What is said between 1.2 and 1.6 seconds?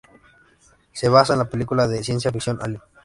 en la